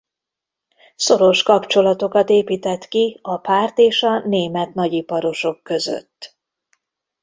Szoros 0.95 1.43
kapcsolatokat 1.43 2.29
épített 2.29 2.87
ki 2.87 3.19
a 3.21 3.37
párt 3.37 3.77
és 3.77 4.03
a 4.03 4.19
német 4.25 4.73
nagyiparosok 4.73 5.63
között. 5.63 6.37